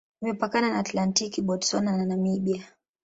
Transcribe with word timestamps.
Imepakana 0.21 0.69
na 0.69 0.79
Atlantiki, 0.79 1.41
Botswana 1.41 1.97
na 1.97 2.05
Namibia. 2.05 2.63